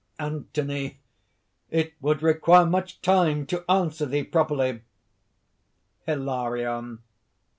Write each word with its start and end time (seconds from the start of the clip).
ANTHONY. 0.19 0.97
"It 1.69 1.93
would 2.01 2.23
require 2.23 2.65
much 2.65 3.03
time 3.03 3.45
to 3.45 3.63
answer 3.69 4.07
thee 4.07 4.23
properly!" 4.23 4.81
HILARION. 6.07 7.03